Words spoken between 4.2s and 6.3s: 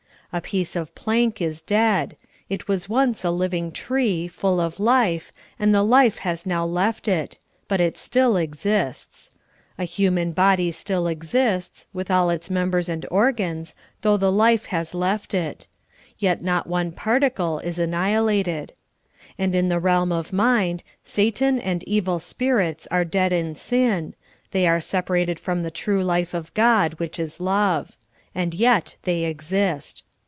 full of life, and the life